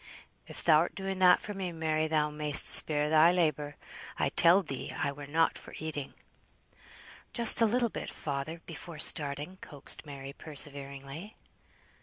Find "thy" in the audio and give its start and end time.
3.07-3.31